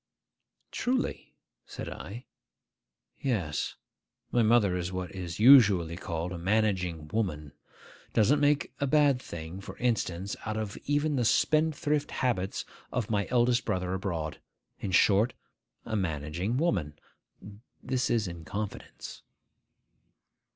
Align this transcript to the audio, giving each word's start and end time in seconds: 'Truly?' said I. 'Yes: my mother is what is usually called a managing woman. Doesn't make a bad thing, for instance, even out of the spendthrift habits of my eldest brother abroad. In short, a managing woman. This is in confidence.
'Truly?' 0.71 1.35
said 1.67 1.87
I. 1.87 2.25
'Yes: 3.19 3.75
my 4.31 4.41
mother 4.41 4.75
is 4.75 4.91
what 4.91 5.11
is 5.11 5.39
usually 5.39 5.95
called 5.95 6.31
a 6.31 6.39
managing 6.39 7.07
woman. 7.09 7.51
Doesn't 8.11 8.39
make 8.39 8.73
a 8.79 8.87
bad 8.87 9.21
thing, 9.21 9.61
for 9.61 9.77
instance, 9.77 10.35
even 10.43 10.49
out 10.49 10.57
of 10.57 10.73
the 10.87 11.23
spendthrift 11.23 12.09
habits 12.09 12.65
of 12.91 13.11
my 13.11 13.27
eldest 13.29 13.63
brother 13.63 13.93
abroad. 13.93 14.39
In 14.79 14.89
short, 14.89 15.35
a 15.85 15.95
managing 15.95 16.57
woman. 16.57 16.95
This 17.83 18.09
is 18.09 18.27
in 18.27 18.43
confidence. 18.43 19.21